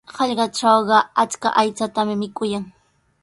[0.19, 2.65] Hallqatrawqa achka aychatami mikuyan.